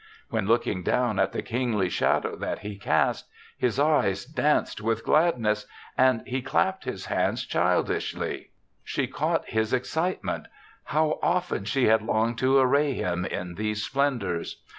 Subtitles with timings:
[0.31, 5.67] When, looking down at the kingly shadow that he cast, his eyes danced with gladness
[5.95, 8.49] and he clapped his hands childishly,
[8.83, 10.47] she caught his 48 THE SEVENTH CHRISTMAS excitement.
[10.85, 14.63] How often she had longed to array him in these splen dors!